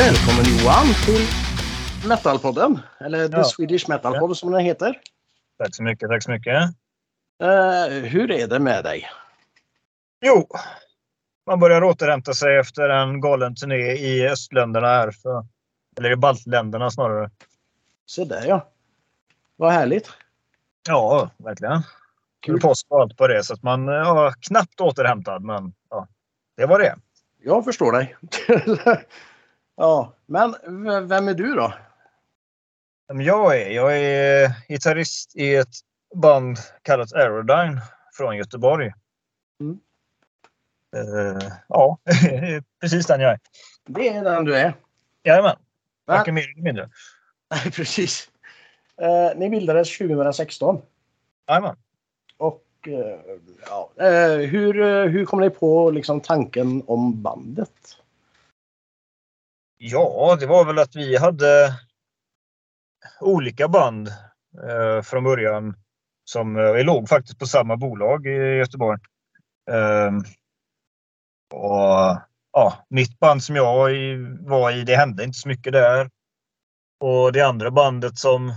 [0.00, 1.26] Välkommen Johan till
[2.08, 2.78] Metalpodden.
[3.00, 3.44] Eller The Ja.
[3.44, 5.00] Swedish Metal Pod som den heter.
[5.58, 6.54] Tack så mycket, tack så mycket.
[7.42, 9.08] Eh, hur är det med dig?
[10.26, 10.48] Jo,
[11.46, 15.10] man börjar återhämta sig efter en galen turné i östländerna här.
[15.10, 15.46] För,
[15.98, 17.30] eller i baltländerna snarare.
[18.06, 18.68] Så där ja.
[19.56, 20.10] Vad härligt.
[20.88, 21.82] Ja, verkligen.
[22.40, 22.60] Kul Kul.
[22.60, 23.44] påsk och allt på det.
[23.44, 25.42] Så att man ja, knappt återhämtad.
[25.42, 26.08] Men ja,
[26.56, 26.96] det var det.
[27.42, 28.16] Jag förstår dig.
[29.80, 30.54] ja, men
[31.08, 31.72] vem är du då?
[33.06, 33.70] Jag är?
[33.70, 35.74] Jag är gitarrist i ett
[36.14, 37.82] band kallat Aerodyne
[38.16, 38.92] från Göteborg.
[39.60, 39.80] Mm.
[40.96, 41.98] Eh, ja,
[42.80, 43.38] precis den jag är.
[43.86, 44.74] Det är den du är.
[45.22, 45.56] Jajamän.
[46.06, 46.90] Varken mer eller mindre.
[47.50, 48.30] Nej, precis.
[48.96, 50.82] Eh, ni bildades 2016.
[51.48, 51.76] Jajamän.
[52.36, 53.20] Och eh,
[53.66, 57.99] ja, eh, hur, eh, hur kom ni på liksom, tanken om bandet?
[59.82, 61.74] Ja, det var väl att vi hade
[63.20, 64.08] olika band
[64.68, 65.74] eh, från början.
[66.24, 69.00] Som eh, vi låg faktiskt på samma bolag i Göteborg.
[69.70, 70.10] Eh,
[71.54, 72.20] och
[72.52, 76.10] ja, Mitt band som jag i, var i, det hände inte så mycket där.
[77.00, 78.48] Och det andra bandet som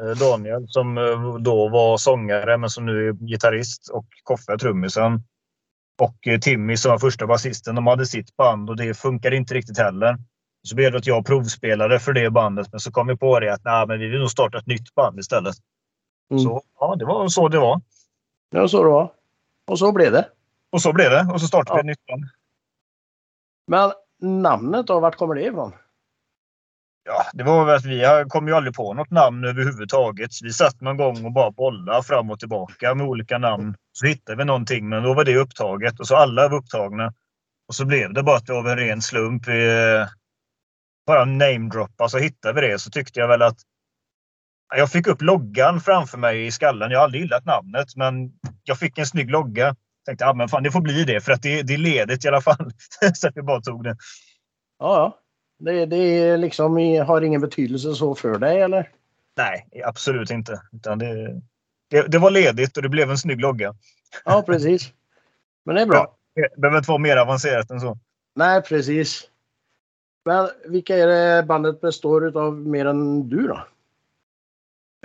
[0.00, 5.22] eh, Daniel som eh, då var sångare men som nu är gitarrist och Koffe trummisen.
[6.02, 7.74] Och eh, Timmy som var första basisten.
[7.74, 10.16] De hade sitt band och det funkade inte riktigt heller.
[10.66, 12.68] Så blev det att jag provspelade för det bandet.
[12.72, 14.94] Men så kom vi på det att nej, men vi vill nog starta ett nytt
[14.94, 15.56] band istället.
[16.30, 16.42] Mm.
[16.42, 17.80] Så ja, det var så det var.
[18.50, 19.12] Ja, så det var.
[19.66, 20.28] Och så blev det.
[20.72, 21.28] Och så blev det.
[21.32, 21.82] Och så startade Ja.
[21.84, 22.24] vi ett nytt band.
[23.66, 23.92] Men
[24.42, 25.72] namnet då, vart kommer det ifrån?
[27.04, 30.30] Ja, det var väl att vi kom ju aldrig på något namn överhuvudtaget.
[30.42, 33.74] Vi satt någon gång och bara bollade fram och tillbaka med olika namn.
[33.92, 37.12] Så hittade vi någonting, men då var det upptaget och så alla var upptagna.
[37.68, 39.48] Och så blev det bara att det var en ren slump.
[39.48, 40.06] Vi eh,
[41.06, 42.78] bara namedroppa så hittade vi det.
[42.78, 43.58] Så tyckte jag väl att
[44.76, 46.90] jag fick upp loggan framför mig i skallen.
[46.90, 48.32] Jag har aldrig gillat namnet, men
[48.64, 49.76] jag fick en snygg logga.
[50.06, 52.28] Tänkte att men fan, det får bli det för att det, det är ledigt i
[52.28, 52.70] alla fall.
[53.14, 53.96] så vi bara tog det.
[54.78, 55.18] Ja, ja.
[55.58, 58.90] Det, det är liksom, har ingen betydelse så för dig eller?
[59.36, 60.60] Nej, absolut inte.
[60.70, 60.96] Det,
[61.90, 63.74] det, det var ledigt och det blev en snygg logga.
[64.24, 64.92] Ja, precis.
[65.64, 66.16] Men det är bra.
[66.34, 67.98] Det behöver inte vara mer avancerat än så.
[68.34, 69.28] Nej, precis.
[70.26, 73.66] Men vilka är det bandet består utav mer än du då?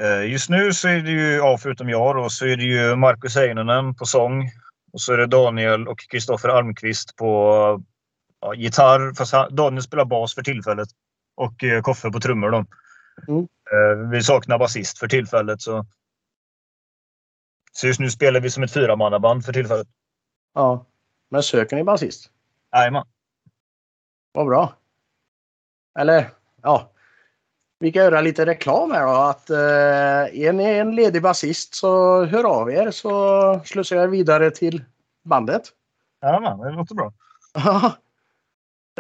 [0.02, 2.96] Eh, Just nu så är det ju, ja, förutom jag då, så är det ju
[2.96, 4.52] Marcus Heinonen på sång.
[4.94, 7.26] Och så är det Daniel och Kristoffer Almqvist på
[8.40, 9.14] ja, gitarr.
[9.14, 10.88] Fast Daniel spelar bas för tillfället.
[11.36, 12.66] Och eh, Koffe på trummor då.
[13.28, 13.48] Mm.
[13.72, 15.62] Eh, Vi saknar basist för tillfället.
[15.62, 15.86] Så.
[17.72, 19.88] så just nu spelar vi som ett fyramannaband för tillfället.
[20.54, 20.86] Ja.
[21.30, 22.32] Men söker ni basist?
[22.76, 23.06] Jajamän.
[24.32, 24.74] Vad bra.
[26.00, 26.30] Eller,
[26.62, 26.92] ja.
[27.80, 29.12] Vi kan göra lite reklam här då.
[29.12, 34.52] Att eh, är ni en ledig basist så hör av er så slussar jag vidare
[34.52, 34.84] till
[35.24, 35.64] bandet.
[36.22, 37.14] Jajamän, det låter bra.
[37.54, 37.86] Ja.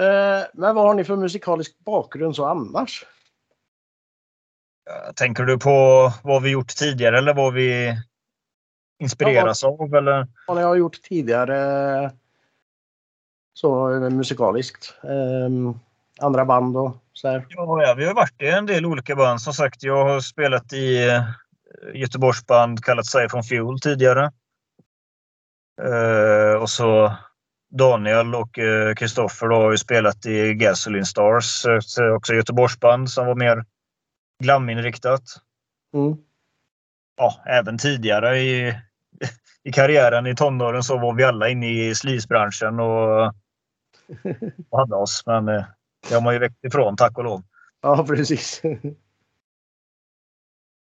[0.03, 3.05] Eh, Men vad har ni för musikalisk bakgrund så annars?
[4.89, 7.97] Eh, Tänker du på vad vi gjort tidigare eller vad vi
[8.99, 9.95] inspireras av?
[9.95, 10.27] Eller?
[10.47, 12.11] Vad ni har gjort tidigare
[13.53, 14.93] så eh, musikaliskt?
[15.03, 15.73] Eh,
[16.21, 17.45] andra band och så här.
[17.49, 19.41] Ja, ja, vi har varit i en del olika band.
[19.41, 21.23] Som sagt, jag har spelat i eh,
[21.93, 24.31] Göteborgsband kallat Siphon Fuel tidigare.
[25.81, 27.15] Eh, och så
[27.71, 31.65] Daniel och eh, Kristoffer då har ju spelat i Gasoline Stars.
[31.65, 33.65] eh, så också Göteborgsband som var mer
[34.43, 35.23] glaminriktat.
[35.93, 36.17] Mm.
[37.17, 38.75] Ja, även tidigare i,
[39.63, 43.25] i karriären i tonåren så var vi alla inne i sleazebranschen och,
[44.69, 45.23] och hade oss.
[45.25, 45.63] Men eh,
[46.09, 47.43] det har man ju väckt ifrån, tack och lov.
[47.81, 48.61] Ja, precis.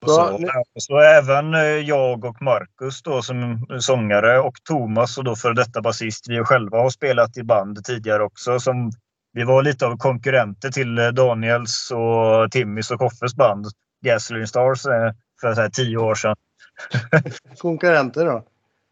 [0.01, 0.39] Och så,
[0.79, 5.81] så även eh, jag och Marcus då som sångare och Thomas och då för detta
[5.81, 6.29] basist.
[6.29, 8.59] Vi själva har spelat i band tidigare också.
[8.59, 8.91] Som,
[9.33, 13.65] vi var lite av konkurrenter till eh, Daniels och Timmys och Koffes band.
[14.05, 16.35] Gasoline Stars eh, för så här, tio år sedan.
[17.57, 18.43] Konkurrenter då.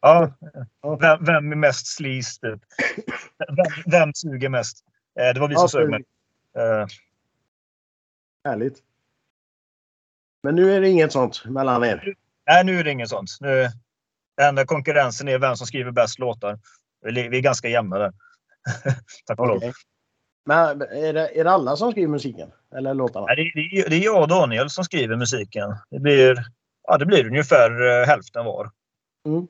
[0.01, 0.31] Ja,
[1.01, 2.61] vem, vem är mest sleaze typ?
[3.47, 4.77] Vem, vem suger mest?
[5.15, 6.05] Det var vi som Ja, sög mest.
[6.57, 6.87] Eh,
[8.45, 8.83] Härligt.
[10.43, 12.15] Men nu är det inget sånt mellan er.
[12.47, 13.37] Nej, nu är det inget sånt.
[13.39, 13.67] Nu,
[14.41, 16.59] enda konkurrensen är vem som skriver bäst låtar.
[17.01, 18.13] Vi är ganska jämna där.
[19.25, 19.57] Tack och lov.
[19.57, 19.73] Okej.
[20.45, 22.51] Men är det, är det alla som skriver musiken?
[22.75, 23.25] Eller låtarna?
[23.25, 25.75] Nej, Det, det, det är jag och Daniel som skriver musiken.
[25.89, 26.45] Det blir,
[26.87, 28.71] ja, det blir ungefär eh, hälften var.
[29.27, 29.47] Mm.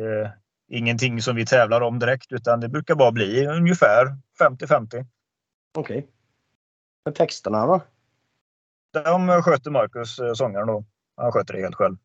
[0.00, 0.30] Eh,
[0.68, 4.06] ingenting som vi tävlar om direkt utan det brukar bara bli ungefär
[4.40, 5.06] 50-50.
[5.74, 6.08] Okej.
[7.04, 7.80] Med texterna då?
[8.92, 10.84] De sköter Marcus, eh, sångaren då.
[11.16, 11.96] Han sköter det helt själv.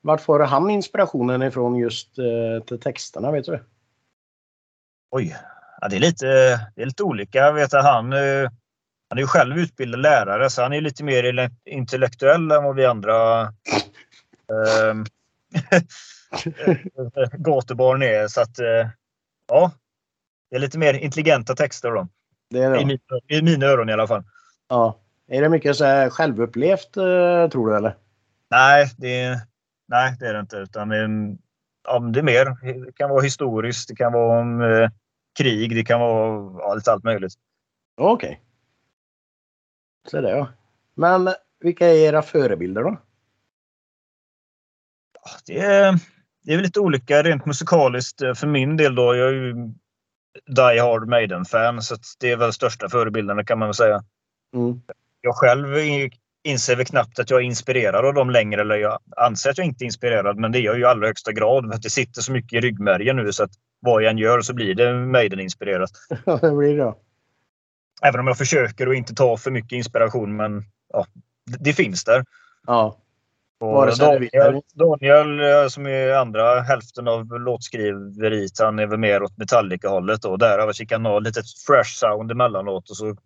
[0.00, 3.32] Vart får han inspirationen ifrån just eh, till texterna?
[3.32, 3.64] Vet du?
[5.10, 5.36] Oj.
[5.80, 6.26] Ja, det, är lite,
[6.74, 7.38] det är lite olika.
[7.38, 8.50] Jag vet att han, eh,
[9.08, 12.86] han är ju själv utbildad lärare så han är lite mer intellektuell än vad vi
[12.86, 14.94] andra eh,
[17.32, 18.28] gatubarn är.
[18.28, 18.58] Så att,
[19.48, 19.72] ja.
[20.50, 22.08] Det är lite mer intelligenta texter då.
[22.50, 22.80] Det är det.
[22.80, 24.22] I, mina, I mina öron i alla fall.
[24.68, 25.00] Ja.
[25.28, 27.96] Är det mycket så här självupplevt eh, tror du eller?
[28.50, 29.46] Nej, det,
[29.88, 30.56] nej, det är det inte.
[30.56, 31.36] Utan det, är-
[32.12, 32.44] det är mer.
[32.84, 34.90] Det kan vara historiskt, det kan vara om eh,
[35.38, 37.32] krig, det kan vara ja, lite allt möjligt.
[37.96, 38.40] Okej.
[40.08, 40.48] Så det ja.
[40.94, 41.28] Men
[41.60, 42.96] vilka är era förebilder då?
[45.46, 45.98] Det är,
[46.42, 48.22] det är väl lite olika rent musikaliskt.
[48.22, 49.54] eh, För min del då, jag är ju
[50.46, 54.04] Die Hard Maiden-fan så det är väl största förebilderna kan man väl säga.
[54.54, 54.82] Mm.
[55.20, 55.66] Jag själv
[56.42, 58.60] inser väl knappt att jag är inspirerad av dem längre.
[58.60, 61.06] Eller jag anser att jag inte är inspirerad, men det är jag ju i allra
[61.06, 61.68] högsta grad.
[61.68, 63.50] För att det sitter så mycket i ryggmärgen nu så att
[63.80, 65.90] vad jag än gör så blir det Maiden-inspirerat.
[66.40, 66.94] det blir det.
[68.02, 71.06] Även om jag försöker att inte ta för mycket inspiration, men ja,
[71.46, 72.24] det, det finns där.
[72.66, 72.96] Ja.
[73.60, 79.38] Och Daniel, Daniel eh, som är andra hälften av låtskriveriet, han är väl mer åt
[79.38, 80.24] Metallica-hållet.
[80.24, 82.90] Och därav fick han ha lite fresh sound emellanåt.
[82.90, 83.16] Och så,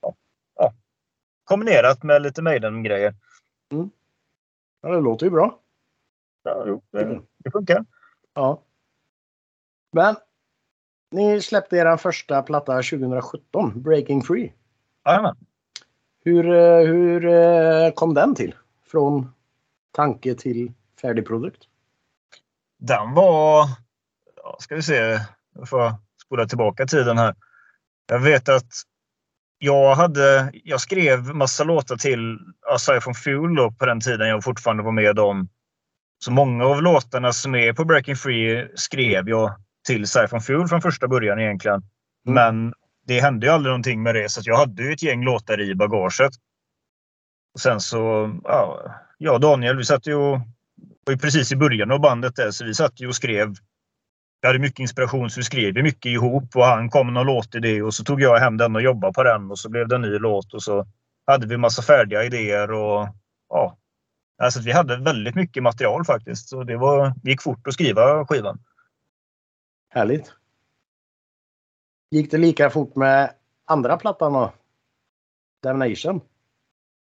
[0.00, 0.14] ja,
[0.56, 0.72] ja.
[1.44, 3.14] Kombinerat med lite Maiden-grejer.
[4.82, 5.58] ja, det låter ju bra.
[6.42, 7.84] Ja, jo, det, det funkar.
[8.34, 8.62] Ja.
[9.92, 10.16] Men
[11.10, 14.52] ni släppte er första platta 2017, Breaking Free.
[15.04, 15.36] Jajamän.
[16.24, 18.54] Hur, eh, hur eh, kom den till?
[18.86, 19.32] Från
[19.92, 21.62] tanke till färdig produkt?
[22.78, 23.68] Den var...
[24.36, 25.20] Ja, ska vi se.
[25.54, 25.94] Jag får
[26.26, 27.34] spola tillbaka tiden här.
[28.06, 28.72] Jag vet att
[29.58, 30.50] jag hade...
[30.52, 32.38] Jag skrev massa låtar till
[32.70, 35.48] Aside from Fuel då, på den tiden jag fortfarande var med om.
[36.24, 39.56] Så många av låtarna som är på Breaking Free skrev jag
[39.86, 41.82] till Siphon Fuel från första början egentligen.
[42.26, 42.34] Mm.
[42.34, 42.74] Men
[43.06, 45.74] det hände ju aldrig någonting med det så jag hade ju ett gäng låtar i
[45.74, 46.32] bagaget.
[47.54, 50.38] Och sen så, ja, jag och Daniel vi satt ju och
[51.04, 53.54] var ju precis i början av bandet där så vi satt ju och skrev.
[54.40, 57.26] Vi hade mycket inspiration så vi skrev ju mycket ihop och han kom med någon
[57.26, 59.94] låtidé och så tog jag hem den och jobbade på den och så blev det
[59.94, 60.86] en ny låt och så
[61.26, 63.08] hade vi massa färdiga idéer och
[63.48, 63.78] ja.
[64.42, 68.26] Alltså vi hade väldigt mycket material faktiskt så det var, det gick fort att skriva
[68.26, 68.58] skivan.
[69.88, 70.32] Härligt.
[72.10, 73.32] Gick det lika fort med
[73.64, 74.52] andra plattan då?
[75.62, 76.20] Damnation?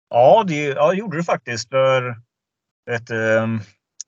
[0.08, 1.68] Ja, det ja, gjorde det faktiskt.
[1.68, 2.16] För
[2.90, 3.60] ett, ehm,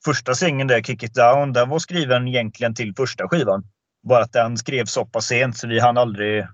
[0.04, 3.64] första singeln där, Kick It Down, den var skriven egentligen till första skivan.
[4.08, 6.46] Bara att den skrevs så pass sent så vi hann aldrig,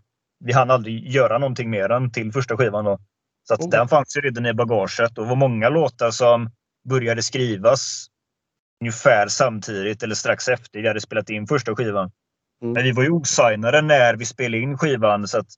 [0.44, 2.84] vi hann aldrig göra någonting mer än till första skivan.
[2.84, 2.98] Då.
[3.48, 3.68] Så Okej.
[3.70, 6.50] den fanns ju redan i bagaget och det var många låtar som
[6.88, 8.06] började skrivas
[8.80, 12.10] ungefär samtidigt eller strax efter vi hade spelat in första skivan.
[12.62, 12.72] Mm.
[12.72, 15.48] Men vi var ju osignade när vi spelade in skivan så att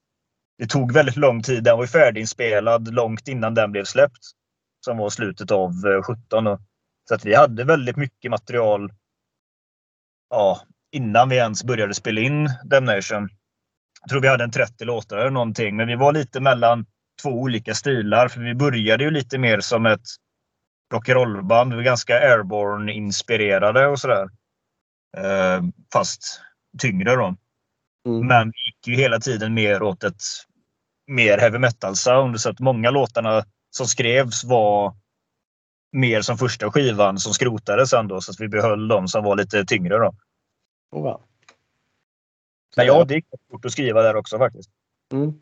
[0.59, 1.65] det tog väldigt lång tid.
[1.65, 4.23] Den var ju färdiginspelad långt innan den blev släppt.
[4.85, 6.59] Som var slutet av eh, 17.
[7.09, 8.93] Så att vi hade väldigt mycket material
[10.31, 10.61] ja,
[10.93, 13.29] innan vi ens började spela in Damnation.
[14.01, 15.77] Jag tror vi hade en 30 låtar eller någonting.
[15.77, 16.87] Men vi var lite mellan
[17.23, 18.29] två olika stilar.
[18.29, 20.07] För vi började ju lite mer som ett
[20.95, 21.71] rock'n'roll-band.
[21.71, 24.29] Vi var ganska airborne-inspirerade och sådär.
[25.17, 26.41] Eh, fast
[26.79, 27.37] tyngre då.
[28.07, 28.27] Mm.
[28.27, 30.23] Men vi gick ju hela tiden mer åt ett
[31.07, 32.41] mer heavy metal sound.
[32.41, 34.95] Så att många låtarna som skrevs var
[35.93, 38.21] mer som första skivan som skrotades sen då.
[38.21, 40.15] Så att vi behöll de som var lite tyngre då.
[40.91, 41.23] Oh, wow.
[42.77, 44.71] Men ja, det gick fort att skriva där också faktiskt.
[45.13, 45.41] Mm.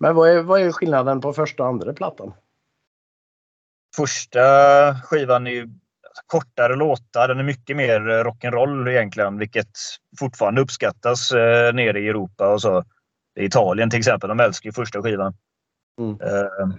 [0.00, 2.32] Men vad är, vad är skillnaden på första och andra plattan?
[3.96, 4.40] Första
[5.04, 5.68] skivan är ju
[6.26, 7.28] kortare låtar.
[7.28, 9.70] Den är mycket mer eh, rock'n'roll egentligen, vilket
[10.18, 12.84] fortfarande uppskattas eh, nere i Europa och så.
[13.38, 15.34] I Italien till exempel, de älskar ju första skivan.
[16.00, 16.20] Mm.
[16.20, 16.78] Eh,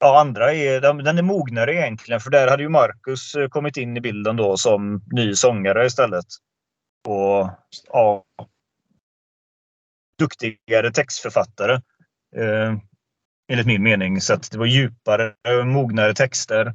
[0.00, 3.96] ja, andra är, den, är mognare egentligen, för där hade ju Marcus eh, kommit in
[3.96, 6.24] i bilden då som ny sångare istället.
[7.08, 7.50] Och
[7.92, 8.24] ja,
[10.18, 11.74] duktigare textförfattare.
[12.36, 12.74] Eh,
[13.48, 14.20] enligt min mening.
[14.20, 16.74] Så det var djupare, mognare texter.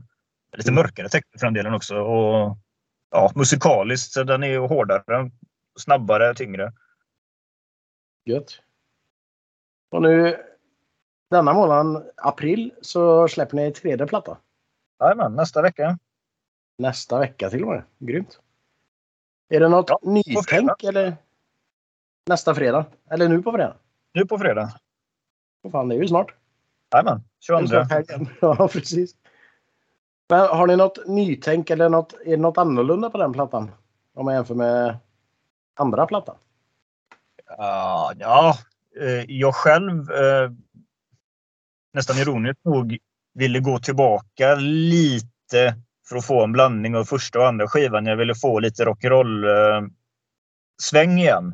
[0.51, 0.75] Lite Mm.
[0.83, 1.97] mörkare texter för den delen också.
[1.99, 2.57] Och
[3.11, 5.31] ja, musikaliskt så den är ju hårdare,
[5.79, 6.73] snabbare, tyngre.
[8.25, 8.61] Gött.
[9.91, 10.43] Och nu
[11.29, 14.37] denna månaden, april, så släpper ni tredje platta.
[14.99, 15.99] Jajamän, nästa vecka.
[16.77, 17.83] Nästa vecka till och med.
[17.99, 18.39] Grymt.
[19.49, 21.15] Är det något Ja, nytänk eller
[22.29, 22.85] nästa fredag?
[23.09, 23.75] Eller nu på fredag?
[24.13, 24.79] Nu på fredag.
[25.61, 26.35] Vad fan, det är ju snart.
[26.93, 27.67] Jajamän, Det är 22.
[27.67, 28.27] snart helgen.
[28.41, 29.15] Ja, precis.
[30.29, 33.71] Men har ni något nytänk eller något, är det något annorlunda på den plattan?
[34.13, 34.97] Om man jämför med
[35.75, 36.35] andra plattan?
[37.59, 38.57] Uh, ja,
[39.01, 40.51] eh, jag själv uh,
[41.93, 42.97] nästan ironiskt nog
[43.33, 45.75] ville gå tillbaka lite
[46.09, 48.05] för att få en blandning av första och andra skivan.
[48.05, 49.89] Jag ville få lite rock'n'roll-sväng eh,
[50.81, 51.53] sväng igen.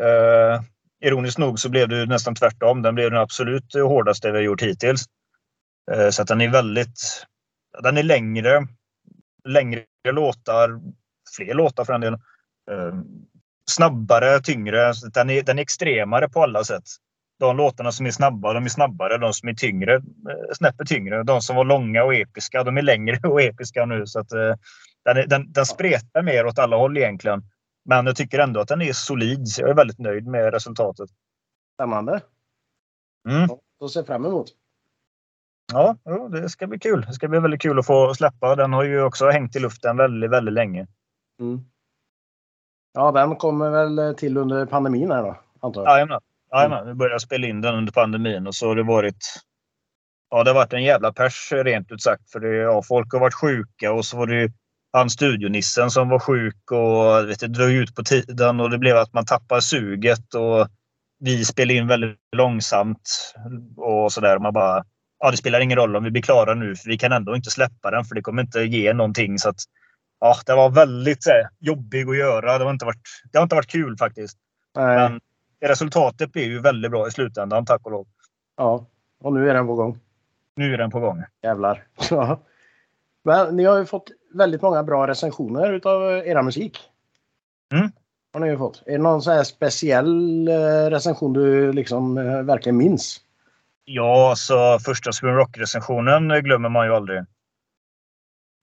[0.00, 0.62] Uh,
[1.00, 2.82] ironiskt nog så blev det nästan tvärtom.
[2.82, 5.04] Den blev den absolut hårdaste vi har gjort hittills.
[6.10, 7.26] Så att den är väldigt...
[7.82, 8.66] Den är längre.
[9.44, 10.80] Längre låtar.
[11.36, 12.14] Fler låtar för en del.
[12.70, 12.94] Eh,
[13.70, 14.94] snabbare, tyngre.
[14.94, 16.84] Så Den är, den är extremare på alla sätt.
[17.38, 19.18] De låtarna som är snabba, de är snabbare.
[19.18, 21.22] De som är tyngre, eh, snäppet tyngre.
[21.22, 24.06] De som var långa och episka, de är längre och episka nu.
[24.06, 24.54] Så att, eh,
[25.04, 27.42] den, den, den spretar mer åt alla håll egentligen.
[27.84, 29.48] Men jag tycker ändå att den är solid.
[29.48, 31.10] Så jag är väldigt nöjd med resultatet.
[31.74, 32.20] Spännande.
[33.28, 33.48] Mm.
[33.78, 34.50] Så ser fram emot.
[35.72, 35.96] Ja,
[36.30, 37.04] det ska bli kul.
[37.08, 38.56] Det ska bli väldigt kul att få släppa.
[38.56, 40.86] Den har ju också hängt i luften väldigt, väldigt länge.
[41.40, 41.60] Mm.
[42.92, 45.92] Ja, den kommer väl till under pandemin här då, antar jag.
[45.92, 46.20] Jajamän.
[46.52, 46.86] Jajamän.
[46.86, 49.24] Vi började spela in den under pandemin och så har det varit
[50.30, 52.30] Ja, det har varit en jävla pers rent ut sagt.
[52.30, 54.50] För det, ja, folk har varit sjuka och så var det ju
[54.92, 58.96] han studionissen som var sjuk och vet, det drog ut på tiden och det blev
[58.96, 60.68] att man tappar suget och
[61.18, 63.34] vi spelade in väldigt långsamt
[63.76, 64.38] och sådär.
[64.38, 64.84] Man bara,
[65.20, 67.50] ja det spelar ingen roll om vi blir klara nu för vi kan ändå inte
[67.50, 69.38] släppa den för det kommer inte ge någonting.
[69.38, 69.56] Så att,
[70.20, 72.58] ja, det var väldigt så här, jobbig att göra.
[72.58, 74.38] Det har inte varit, det har inte varit kul faktiskt.
[74.76, 74.96] Nej.
[74.96, 75.20] Men
[75.60, 78.06] resultatet blir ju väldigt bra i slutändan, tack och lov.
[78.56, 78.86] Ja,
[79.22, 79.98] och nu är den på gång.
[80.56, 81.24] Nu är den på gång.
[81.42, 81.84] Jävlar.
[82.10, 82.40] Ja.
[83.22, 86.78] Men ni har ju fått väldigt många bra recensioner utav era musik.
[87.72, 87.92] Mm.
[88.32, 88.82] Har ni ju fått.
[88.86, 93.20] Är det någon så här speciell eh, recension du liksom eh, verkligen minns?
[93.92, 97.18] Ja, så första Sweden Rock-recensionen glömmer man ju aldrig.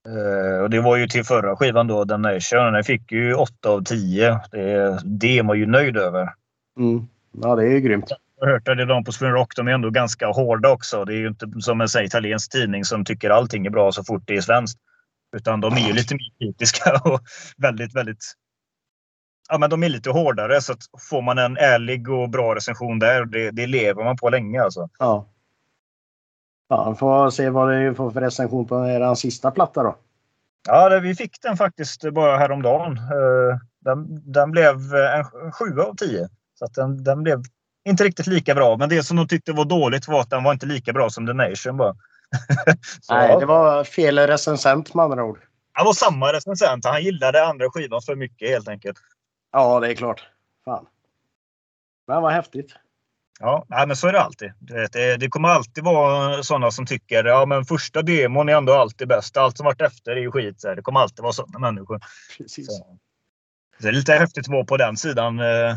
[0.08, 2.72] Eh, och det var ju till förra skivan då, Den Nation.
[2.72, 4.40] Den fick ju 8 av 10.
[4.50, 6.34] Det, det är man ju nöjd över.
[6.78, 7.08] Mm.
[7.42, 8.10] Ja, det är ju grymt.
[8.40, 11.04] Jag har hört det de på Sweden Rock, de är ändå ganska hårda också.
[11.04, 14.22] Det är ju inte som en italiensk tidning som tycker allting är bra så fort
[14.26, 14.78] det är svenskt.
[15.36, 17.20] Utan de är ju lite mer kritiska och
[17.56, 18.24] väldigt, väldigt...
[19.48, 22.98] Ja, men de är lite hårdare så att får man en ärlig och bra recension
[22.98, 24.88] där, det, det lever man på länge alltså.
[24.98, 25.26] Ja.
[26.68, 29.96] Ja, får se vad det är för recension på er sista platta då.
[30.68, 32.96] Ja, det, vi fick den faktiskt bara häromdagen.
[32.96, 36.28] Eh, Den, den blev en 7 av 10.
[36.54, 37.42] Så den, den blev
[37.88, 38.76] inte riktigt lika bra.
[38.76, 41.26] Men det som de tyckte var dåligt var att den var inte lika bra som
[41.26, 41.94] The Nation bara.
[43.00, 45.38] Så, Nej, det var fel recensent med andra ord.
[45.72, 46.84] Han var samma recensent.
[46.84, 48.98] Han gillade andra skivan för mycket helt enkelt.
[49.50, 50.28] Ja, det är klart.
[50.64, 50.86] Fan.
[52.06, 52.74] Men vad häftigt.
[53.40, 54.52] Ja, nej, men så är det alltid.
[54.58, 58.72] Vet, det, det kommer alltid vara sådana som tycker ja men första demon är ändå
[58.72, 59.36] alltid bäst.
[59.36, 60.60] Allt som varit efter är ju skit.
[60.60, 60.76] Så här.
[60.76, 62.00] Det kommer alltid vara sådana människor.
[62.38, 62.66] Precis.
[62.66, 62.98] Så.
[63.76, 65.40] Så det är lite häftigt att vara på den sidan.
[65.40, 65.76] Eh,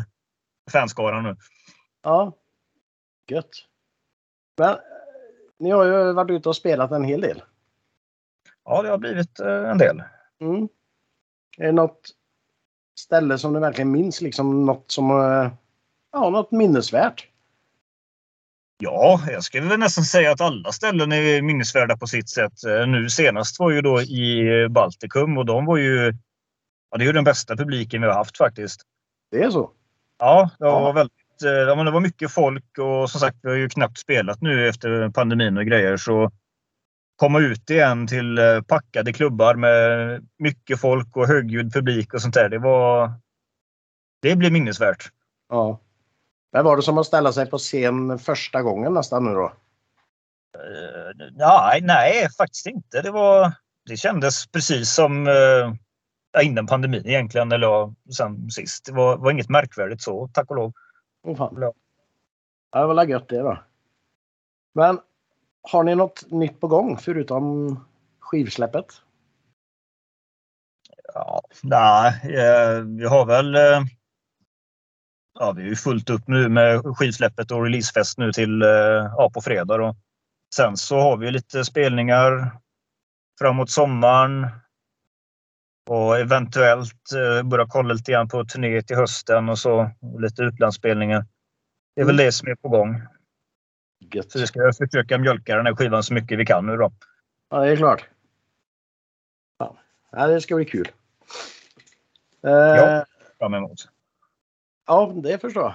[0.70, 1.36] fanskaran nu.
[2.02, 2.32] Ja.
[3.26, 3.50] Gött.
[4.58, 4.76] Men eh,
[5.58, 7.42] ni har ju varit ute och spelat en hel del.
[8.64, 10.02] Ja, det har blivit eh, en del.
[10.40, 10.68] Mm.
[11.58, 12.10] Är det något
[13.02, 14.20] ställe som du verkligen minns?
[14.20, 15.10] Liksom något som...
[15.10, 15.50] eh,
[16.12, 17.26] Ja, något minnesvärt?
[18.78, 22.64] Ja, jag skulle väl nästan säga att alla ställen är minnesvärda på sitt sätt.
[22.64, 26.14] Eh, Nu senast var ju då i Baltikum och de var ju...
[26.90, 28.80] Ja, det är ju den bästa publiken vi har haft faktiskt.
[29.30, 29.70] Det är så?
[30.18, 30.92] Ja, det var Ja.
[30.92, 31.42] väldigt...
[31.44, 34.40] eh, Ja, men det var mycket folk och som sagt, vi har ju knappt spelat
[34.40, 35.96] nu efter pandemin och grejer.
[35.96, 36.30] Så
[37.16, 42.34] komma ut igen till eh, packade klubbar med mycket folk och högljudd publik och sånt
[42.34, 42.48] där.
[42.48, 43.12] Det var...
[44.22, 45.10] Det blir minnesvärt.
[45.48, 45.80] Ja.
[46.50, 49.44] Vad var det som att ställa sig på scen första gången nästan nu då?
[50.54, 53.02] Eh, Nej, nej, faktiskt inte.
[53.02, 53.52] Det, var,
[53.86, 55.26] det kändes precis som
[56.32, 58.84] ja, innan pandemin egentligen, eller sen sist.
[58.84, 60.72] Det var, var inget märkvärdigt så, tack och lov.
[61.22, 61.56] Åh fan.
[61.60, 61.72] Ja.
[62.72, 63.58] Ja, det var väl gött det då.
[64.74, 65.00] Men
[65.62, 67.76] har ni något nytt på gång förutom
[68.20, 68.86] skivsläppet?
[71.14, 73.54] Ja, nej, eh, vi har väl...
[73.54, 73.80] eh,
[75.38, 78.68] Ja, vi är ju fullt upp nu med skivsläppet och releasefest nu till eh,
[79.16, 79.76] ja, på fredag.
[79.76, 79.96] Då.
[80.54, 82.50] Sen så har vi lite spelningar
[83.40, 84.46] framåt sommaren.
[85.90, 89.90] Och eventuellt eh, börja kolla lite grann på turné till hösten och så.
[90.00, 91.26] Och lite utlandsspelningar.
[91.94, 92.26] Det är väl Mm.
[92.26, 93.02] det som är på gång.
[94.10, 94.32] Gött.
[94.32, 96.92] Så vi ska försöka mjölka den här skivan så mycket vi kan nu då.
[97.50, 98.08] Ja, det är klart.
[100.10, 100.88] Ja, det ska bli kul.
[102.42, 103.04] Eh, Ja.
[103.38, 103.88] Fram emot.
[104.86, 105.74] Ja, det förstår jag.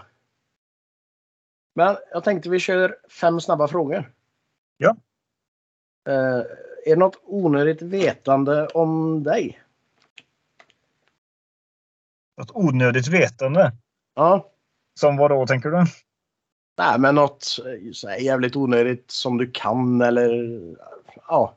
[1.73, 4.13] Men jag tänkte vi kör fem snabba frågor.
[4.77, 4.95] Ja.
[6.09, 6.13] Eh,
[6.85, 9.61] är det något onödigt vetande om dig?
[12.37, 13.71] Något onödigt vetande.
[14.15, 14.51] Ja.
[14.93, 15.85] Som vad då tänker du?
[16.77, 17.45] Nej, men något
[18.07, 20.29] eh, jävligt onödigt som du kan eller
[21.27, 21.55] ja.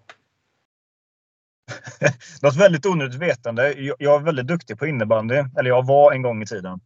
[2.42, 3.72] Något väldigt onödigt vetande.
[3.72, 5.34] Jag, jag är väldigt duktig på innebandy.
[5.58, 6.80] Eller jag var en gång i tiden.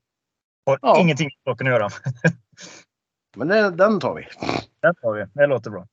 [0.66, 1.00] Har Ja.
[1.00, 1.88] ingenting med saken att göra.
[3.36, 4.26] Men det, den tar vi.
[4.80, 5.24] Den tar vi.
[5.34, 5.86] Det låter bra.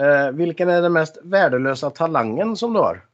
[0.00, 3.06] Eh, vilken är den mest värdelösa talangen som du har?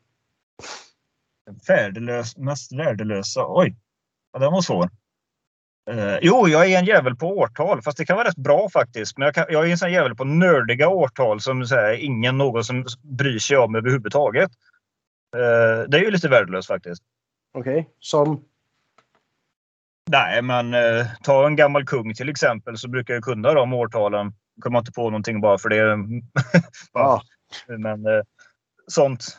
[1.69, 3.45] Värdelös, mest värdelösa.
[3.49, 3.77] Oj,
[4.33, 4.91] ja, den var svår.
[5.89, 9.19] Eh, jo, jag är en jävel på årtal, fast det kan vara rätt bra faktiskt.
[9.19, 12.65] Men jag, kan, jag är en sån jävel på nördiga årtal som här, ingen någon
[12.65, 14.51] som bryr sig om överhuvudtaget.
[15.37, 17.03] Eh, det är ju lite värdelöst faktiskt.
[17.55, 18.45] Okej, som
[20.11, 24.33] Nej, men eh, ta en gammal kung till exempel så brukar jag kunna de årtalen.
[24.61, 25.99] Kommer inte på någonting bara för det.
[26.93, 27.23] ja.
[27.67, 28.23] Men eh,
[28.87, 29.39] sånt.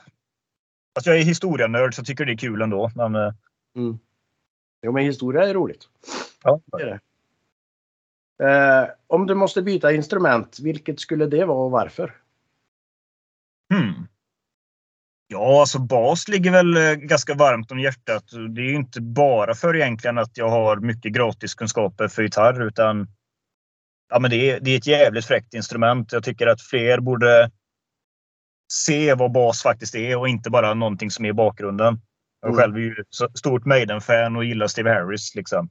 [1.00, 2.91] Att jag är historienörd så tycker det är kul ändå.
[2.96, 3.32] Men, eh,
[3.75, 4.00] Mm.
[4.82, 5.89] Jo, men historia är roligt.
[6.43, 6.62] Ja.
[8.43, 12.15] Eh, om du måste byta instrument, vilket skulle det vara och varför?
[13.74, 14.08] Hmm.
[15.27, 18.25] Ja, alltså bas ligger väl eh, ganska varmt om hjärtat.
[18.55, 23.08] Det är inte bara för egentligen att jag har mycket gratiskunskaper för gitarr utan
[24.10, 26.12] ja, men det, är, det är ett jävligt fräckt instrument.
[26.12, 27.51] Jag tycker att fler borde
[28.74, 32.01] se vad bas faktiskt är och inte bara någonting som är i bakgrunden.
[32.41, 32.60] Jag Mm.
[32.60, 32.96] själv är ju
[33.34, 35.36] stort Maiden-fan och gillar Steve Harris.
[35.36, 35.69] Liksom.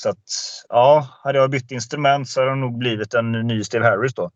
[0.00, 0.28] Så att
[0.68, 4.30] ja, hade jag bytt instrument så hade det nog blivit en ny Steve Harris då.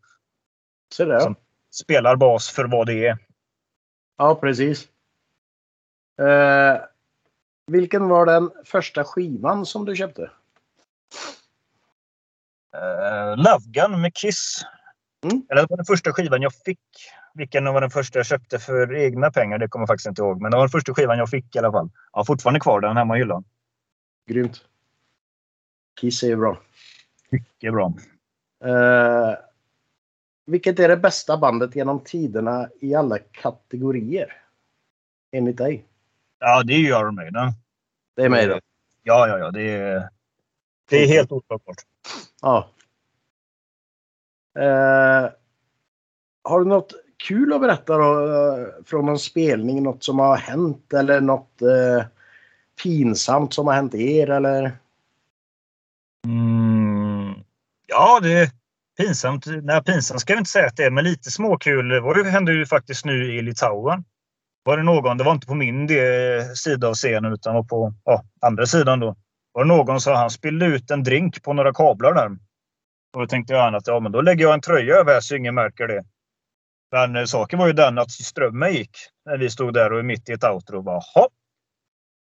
[0.93, 1.19] Så där.
[1.19, 1.35] Som-
[1.69, 3.17] Spelar bas för vad det är.
[4.17, 4.87] Ja, precis.
[6.21, 6.81] Eh,
[7.67, 10.21] vilken var den första skivan som du köpte?
[12.75, 14.61] Uh, Love Gun med Kiss.
[15.23, 15.45] Mm.
[15.49, 16.79] Eller det var den första skivan jag fick.
[17.33, 19.57] Vilken var den första jag köpte för egna pengar?
[19.57, 20.41] Det kommer jag faktiskt inte ihåg.
[20.41, 21.89] Men det var den första skivan jag fick i alla fall.
[22.11, 23.43] Jag har fortfarande kvar den hemma i hyllan.
[24.29, 24.65] Grymt.
[25.95, 26.61] Kiss är ju bra.
[27.29, 27.93] Mycket bra.
[28.65, 29.37] Eh,
[30.45, 34.41] vilket är det bästa bandet genom tiderna i alla kategorier?
[35.31, 35.85] Enligt dig?
[36.39, 37.53] Ja, det är ju Iron Maiden.
[38.15, 38.59] Det är mig då.
[39.03, 39.51] Ja, ja, ja.
[39.51, 40.09] Det är,
[40.89, 41.77] det är helt oslagbart.
[42.41, 42.69] Ja.
[44.59, 45.29] Eh,
[46.43, 46.93] har du något
[47.27, 49.83] kul att berätta då, eh, från någon spelning?
[49.83, 52.05] Något som har hänt eller något eh,
[52.83, 54.29] pinsamt som har hänt er?
[54.29, 54.77] Eller?
[56.25, 57.33] Mm.
[57.87, 58.49] Ja, det är
[58.97, 59.45] pinsamt.
[59.63, 61.89] Nej, pinsamt ska jag inte säga att det är, men lite småkul.
[61.89, 64.03] Det hände ju faktiskt nu i Litauen.
[64.63, 65.89] Var det någon, det var inte på min
[66.55, 69.15] sida av scenen utan var på ja, andra sidan då.
[69.51, 72.31] Var det någon som han spillde ut en drink på några kablar där.
[73.13, 75.35] Och då tänkte jag att ja, men då lägger jag en tröja över här så
[75.35, 76.03] ingen märker det.
[76.91, 80.03] Men eh, saken var ju den att strömmen gick när vi stod där och är
[80.03, 81.01] mitt i ett outro och bara.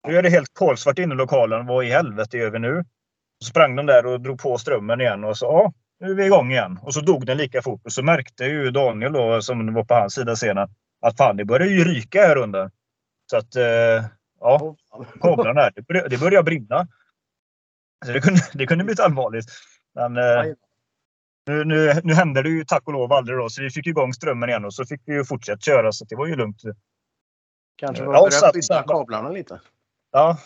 [0.08, 1.66] Nu är det helt kolsvart inne i lokalen.
[1.66, 2.84] Vad i helvete gör vi nu?
[3.46, 6.26] Så sprang de där och drog på strömmen igen och så ja, nu är vi
[6.26, 6.78] igång igen.
[6.82, 7.80] Och så dog den lika fort.
[7.84, 10.68] Och så märkte ju Daniel då, som var på hans sida scenen,
[11.00, 12.70] att fan det börjar ju ryka här under.
[13.30, 14.04] Så att eh,
[14.40, 14.76] ja,
[15.20, 16.86] kablarna här, det började, det började brinna.
[18.06, 19.46] Så det kunde, det kunde blivit allvarligt.
[19.94, 20.44] Men eh,
[21.46, 23.48] nu, nu, nu hände det ju tack och lov aldrig då.
[23.48, 25.92] Så vi fick igång strömmen igen och så fick vi ju fortsätta köra.
[25.92, 26.62] Så det var ju lugnt.
[27.76, 29.60] Kanske Ja, var börja satt- flytta satt- kablarna lite.
[30.12, 30.38] Ja,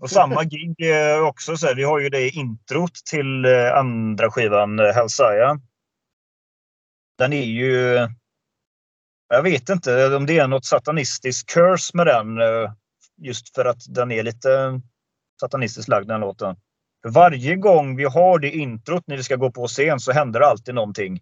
[0.00, 1.56] och samma gig eh, också.
[1.56, 5.60] Så här, vi har ju det introt till eh, andra skivan, eh, Hellsaya.
[7.18, 8.08] Den är ju...
[9.28, 12.38] Jag vet inte om det är något satanistiskt curse med den.
[13.22, 14.80] Just för att den är lite
[15.40, 16.56] satanistiskt lagd den låten.
[17.02, 20.40] För varje gång vi har det introt när vi ska gå på scen så händer
[20.40, 21.20] det alltid någonting.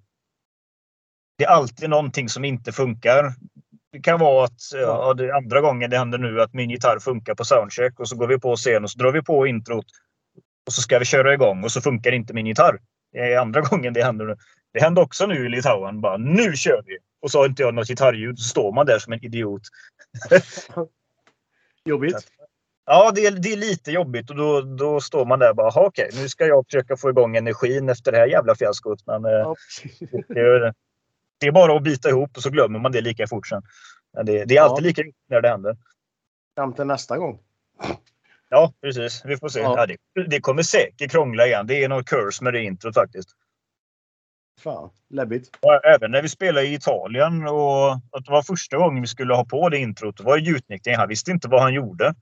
[1.38, 3.35] Det är alltid någonting som inte funkar.
[3.92, 7.35] Det kan vara att ja, det andra gången det händer nu att min gitarr funkar
[7.35, 9.85] på soundcheck och så går vi på scen och så drar vi på introt.
[10.66, 12.78] Och så ska vi köra igång och så funkar inte min gitarr.
[13.12, 14.37] Det är andra gången det händer nu.
[14.72, 16.00] Det hände också nu i Litauen.
[16.00, 16.98] Bara, nu kör vi!
[17.22, 18.38] Och så har inte jag något gitarrljud.
[18.38, 19.62] Så står man där som en idiot.
[21.85, 22.16] Jobbigt.
[22.87, 25.70] Ja, det är, det är lite jobbigt och då, då står man där och bara,
[25.74, 29.07] "Jaha, okej, nu ska jag försöka få igång energin efter det här jävla fiaskot.
[29.07, 29.55] Men eh, Ja.
[30.28, 30.74] det,
[31.42, 33.62] det är bara att bita ihop och så glömmer man det lika fort sen.
[34.24, 34.88] Det, det är alltid Ja.
[34.88, 35.76] lika jobbigt när det händer.
[36.57, 37.38] Fram till nästa gång.
[38.48, 39.22] Ja, precis.
[39.24, 39.61] Vi får se.
[39.61, 39.74] Ja.
[39.76, 39.87] Ja.
[40.14, 41.66] det, det kommer säkert krångla igen.
[41.66, 43.28] Det är något curse med det introt faktiskt.
[44.61, 45.50] Fan, läbbigt.
[45.85, 49.44] Även när vi spelade i Italien och att det var första gången vi skulle ha
[49.44, 50.16] på det introt.
[50.16, 50.96] Det var gjutnickning.
[50.96, 52.14] Han visste inte vad han gjorde.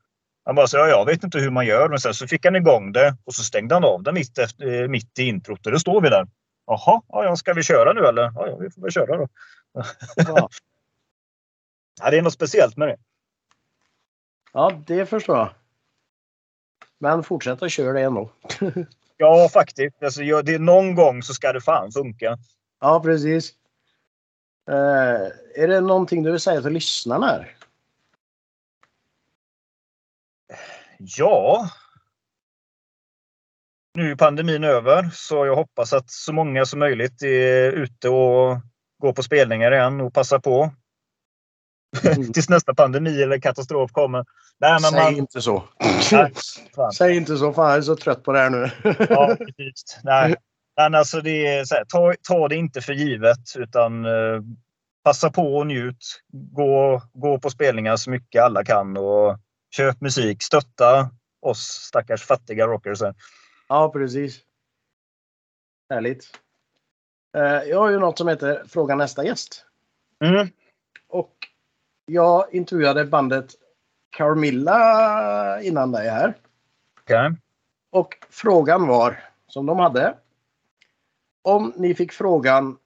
[0.44, 1.88] Han bara sa, ja, jag vet inte hur man gör.
[1.88, 4.88] Men sen så fick han igång det och så stängde han av det mitt, efter,
[4.88, 6.26] mitt i introt och då står vi där.
[6.70, 8.22] Jaha, ja, ska vi köra nu eller?
[8.22, 9.28] Ja, ja vi får väl köra då.
[10.16, 10.48] Ja.
[12.02, 12.96] Ja, det är något speciellt med det.
[14.52, 15.50] ja, det förstår jag.
[16.98, 18.30] Men fortsätt att köra det ändå.
[19.16, 20.02] Ja, faktiskt.
[20.02, 22.38] Alltså, det är någon gång så ska det fan funka.
[22.80, 23.54] Ja, precis.
[24.70, 27.44] Eh, är det någonting du vill säga till lyssnarna?
[30.98, 31.70] Ja.
[33.94, 38.60] Nu är pandemin över så jag hoppas att så många som möjligt är ute och
[39.02, 40.72] går på spelningar igen och passar på.
[42.04, 42.32] Mm.
[42.32, 44.24] Tills nästa pandemi eller katastrof kommer.
[44.60, 45.64] Nej, men Säg man, inte så.
[46.12, 46.32] Nej.
[46.94, 47.52] Säg inte så.
[47.52, 48.70] Fan, jag är så trött på det här nu.
[49.08, 49.98] Ja, precis.
[50.02, 50.34] Nej.
[50.76, 54.40] Men alltså det är så här, ta, ta det inte för givet utan eh,
[55.04, 56.20] passa på och njut.
[56.32, 59.38] Gå, gå på spelningar så mycket alla kan och
[59.76, 60.42] köp musik.
[60.42, 61.10] Stötta
[61.42, 63.02] oss stackars fattiga rockers.
[63.70, 64.40] Ja, precis.
[65.90, 66.38] Härligt.
[67.36, 69.64] Eh, jag har ju något som heter Fråga nästa gäst.
[70.24, 70.48] Mm.
[71.08, 71.48] Och
[72.06, 73.54] jag intervjuade bandet
[74.10, 76.34] Carmilla innan dig här.
[77.00, 77.30] Okej.
[77.90, 80.18] Och frågan var, som de hade.
[81.42, 82.78] Om ni fick frågan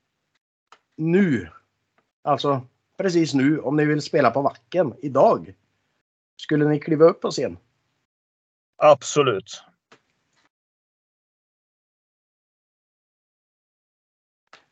[0.97, 1.51] nu,
[2.23, 2.61] alltså
[2.97, 5.55] precis nu, om ni vill spela på Vacken idag.
[6.37, 7.59] Skulle ni kliva upp på scen?
[8.77, 9.65] Absolut.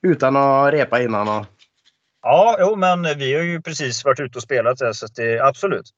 [0.02, 1.46] Utan att repa innan och...
[2.22, 5.90] Ja, jo, men vi har ju precis varit ute och spelat det, så det absolut.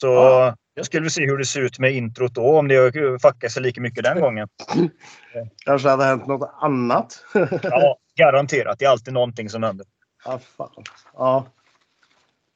[0.00, 0.56] Så Ja.
[0.74, 3.80] jag skulle se hur det ser ut med introt då, om det fuckar sig lika
[3.80, 4.48] mycket den gången.
[5.64, 7.24] Kanske hade hänt något annat.
[7.62, 8.78] Ja, garanterat.
[8.78, 9.86] Det är alltid någonting som händer.
[10.24, 10.84] ja, fan.
[11.14, 11.46] Ja.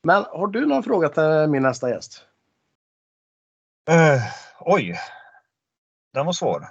[0.02, 2.22] Men har du någon fråga till min nästa gäst?
[3.90, 4.22] Uh,
[4.60, 4.98] oj.
[6.14, 6.68] Den var svår.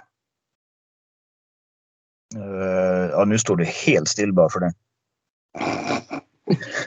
[2.36, 4.72] Eh, ja, nu står det helt still bara för det.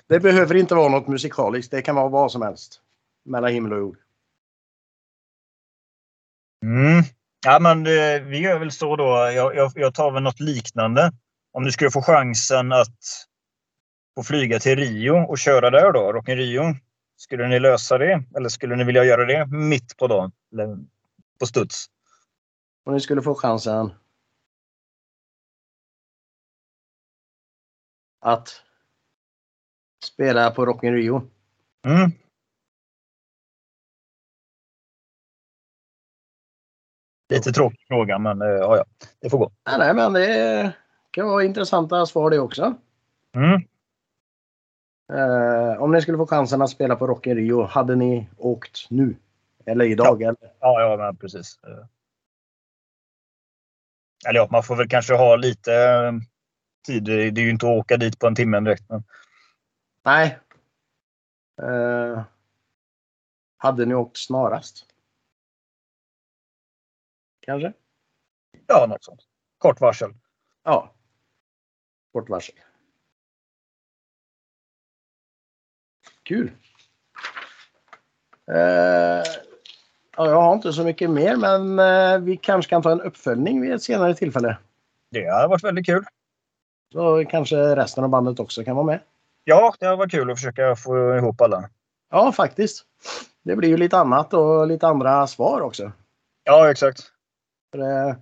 [0.08, 1.71] Det behöver inte vara något musikaliskt.
[1.71, 2.81] Det kan vara vad som helst.
[3.25, 3.97] Mellan himmel och jord.
[6.63, 7.03] Mm.
[7.45, 9.03] Ja, men eh, vi gör väl så då.
[9.36, 11.12] Jag, jag, jag tar väl något liknande.
[11.51, 12.99] Om du skulle få chansen att
[14.15, 16.75] få flyga till Rio och köra där då, Rock Rio.
[17.17, 18.23] Skulle ni lösa det?
[18.38, 20.31] Eller skulle ni vilja göra det mitt på dagen?
[20.53, 20.77] Eller
[21.39, 21.86] på studs?
[22.86, 23.91] Om ni skulle få chansen
[28.26, 28.62] att
[30.04, 31.30] spela på Rock in Rio.
[31.86, 32.12] Mm.
[37.30, 38.86] Lite tråkig fråga, men eh, ja, ja,
[39.20, 39.52] det får gå.
[39.66, 40.74] Nej, nej, men det
[41.12, 42.76] kan vara intressanta svar det också.
[43.36, 43.62] Mm.
[45.14, 48.88] Eh, om ni skulle få chansen att spela på Rock in Rio, hade ni åkt
[48.90, 49.16] nu?
[49.66, 50.22] Eller idag?
[50.22, 50.52] Eller?
[50.60, 51.60] Ja, ja, men precis.
[51.64, 51.86] Eh.
[54.30, 55.72] Eller ja, man får väl kanske ha lite
[56.86, 57.04] tid.
[57.04, 58.89] Det är ju inte att åka dit på en timme direkt.
[58.89, 59.04] Men...
[60.04, 60.39] Nej.
[61.62, 62.24] Eh,
[63.58, 64.86] hade ni åkt snarast?
[67.39, 67.74] Kanske?
[68.67, 69.21] Ja, något sånt.
[69.58, 70.13] Kort varsel.
[70.63, 70.93] Ja.
[72.13, 72.56] Kort varsel.
[76.24, 76.52] Kul.
[78.52, 79.24] Eh,
[80.17, 83.62] ja, jag har inte så mycket mer, men eh, vi kanske kan ta en uppföljning
[83.62, 84.58] vid ett senare tillfälle.
[85.12, 86.06] Det har varit väldigt kul.
[86.95, 88.99] Så kanske resten av bandet också kan vara med.
[89.43, 91.69] Ja, det har varit kul att försöka få ihop alla.
[92.12, 92.86] Ja, faktiskt.
[93.43, 95.91] Det blir ju lite annat och lite andra svar också.
[96.43, 96.99] Ja, exakt.
[97.75, 98.15] Eh,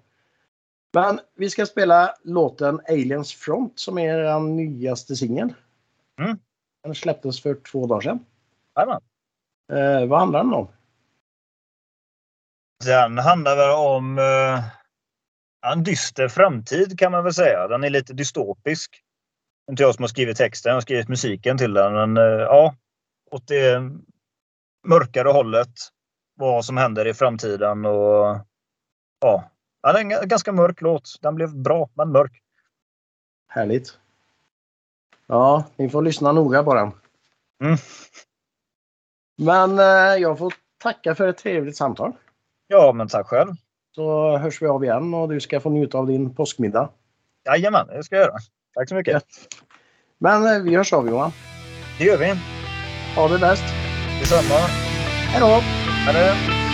[0.94, 5.54] Men vi ska spela låten Aliens Front som är er nyaste singel.
[6.20, 6.38] Mm.
[6.84, 8.26] Den släpptes för två dagar sedan.
[8.76, 9.02] Jajamän.
[9.74, 10.68] Eh, vad handlar den om?
[12.86, 14.83] Den handlar väl om eh,
[15.64, 17.68] en dyster framtid kan man väl säga.
[17.68, 19.04] Den är lite dystopisk.
[19.66, 21.94] Det är Inte jag som har skrivit texten, jag har skrivit musiken till den.
[21.94, 22.76] Men eh, ja,
[23.32, 23.82] åt det
[24.88, 25.74] mörkare hållet.
[26.36, 28.40] Vad som händer i framtiden och
[29.20, 29.50] ja.
[29.82, 31.20] ja det är en ganska mörk låt.
[31.22, 32.42] Den blev bra, men mörk.
[33.48, 33.98] Härligt.
[35.28, 36.92] Ja, ni får lyssna noga på den.
[37.64, 37.78] Mm.
[39.38, 42.14] Men eh, jag får tacka för ett trevligt samtal.
[42.68, 43.52] Ja, men tack själv.
[43.96, 46.90] Så hörs vi av igen och du ska få njuta av din påskmiddag.
[47.46, 48.38] Jajamän, det ska jag göra.
[48.74, 49.24] Tack så mycket.
[50.18, 51.32] Men eh, vi hörs av Johan.
[51.98, 52.34] Det gör vi.
[53.16, 53.64] Ha det bäst.
[54.20, 54.60] Detsamma.
[55.30, 55.48] Hej då!
[55.48, 56.73] Ha det.